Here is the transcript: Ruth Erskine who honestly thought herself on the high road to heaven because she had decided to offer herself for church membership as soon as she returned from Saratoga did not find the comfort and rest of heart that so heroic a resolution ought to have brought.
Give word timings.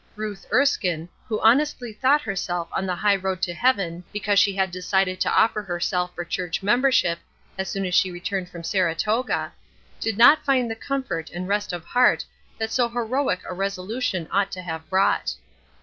Ruth 0.15 0.47
Erskine 0.51 1.09
who 1.27 1.39
honestly 1.41 1.93
thought 1.93 2.23
herself 2.23 2.67
on 2.71 2.87
the 2.87 2.95
high 2.95 3.15
road 3.17 3.39
to 3.43 3.53
heaven 3.53 4.03
because 4.11 4.39
she 4.39 4.55
had 4.55 4.71
decided 4.71 5.21
to 5.21 5.29
offer 5.29 5.61
herself 5.61 6.15
for 6.15 6.25
church 6.25 6.63
membership 6.63 7.19
as 7.55 7.69
soon 7.69 7.85
as 7.85 7.93
she 7.93 8.09
returned 8.09 8.49
from 8.49 8.63
Saratoga 8.63 9.53
did 9.99 10.17
not 10.17 10.43
find 10.43 10.71
the 10.71 10.75
comfort 10.75 11.29
and 11.29 11.47
rest 11.47 11.71
of 11.71 11.83
heart 11.85 12.25
that 12.57 12.71
so 12.71 12.89
heroic 12.89 13.41
a 13.47 13.53
resolution 13.53 14.27
ought 14.31 14.51
to 14.53 14.63
have 14.63 14.89
brought. 14.89 15.35